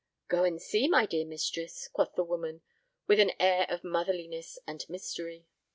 "Go 0.29 0.43
and 0.45 0.59
see, 0.59 0.87
my 0.87 1.05
dear 1.05 1.27
mistress," 1.27 1.87
quoth 1.87 2.15
the 2.15 2.23
woman, 2.23 2.63
with 3.05 3.19
an 3.19 3.33
air 3.39 3.67
of 3.69 3.83
motherliness 3.83 4.57
and 4.65 4.83
mystery. 4.89 5.45